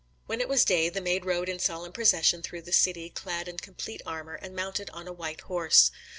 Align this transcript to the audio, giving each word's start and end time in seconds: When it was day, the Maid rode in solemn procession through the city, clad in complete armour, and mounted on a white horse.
When 0.25 0.41
it 0.41 0.49
was 0.49 0.65
day, 0.65 0.89
the 0.89 0.99
Maid 0.99 1.25
rode 1.25 1.47
in 1.47 1.59
solemn 1.59 1.91
procession 1.91 2.41
through 2.41 2.63
the 2.63 2.71
city, 2.71 3.11
clad 3.11 3.47
in 3.47 3.57
complete 3.59 4.01
armour, 4.03 4.33
and 4.33 4.55
mounted 4.55 4.89
on 4.89 5.07
a 5.07 5.13
white 5.13 5.41
horse. 5.41 5.91